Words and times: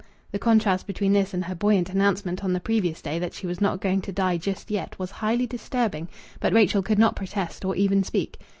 The 0.31 0.39
contrast 0.39 0.87
between 0.87 1.13
this 1.13 1.31
and 1.31 1.45
her 1.45 1.53
buoyant 1.53 1.91
announcement 1.91 2.43
on 2.43 2.53
the 2.53 2.59
previous 2.59 3.03
day 3.03 3.19
that 3.19 3.35
she 3.35 3.45
was 3.45 3.61
not 3.61 3.81
going 3.81 4.01
to 4.01 4.11
die 4.11 4.37
just 4.37 4.71
yet 4.71 4.97
was 4.97 5.11
highly 5.11 5.45
disturbing, 5.45 6.07
but 6.39 6.53
Rachel 6.53 6.81
could 6.81 6.97
not 6.97 7.15
protest 7.15 7.63
or 7.63 7.75
even 7.75 8.01
speak. 8.03 8.39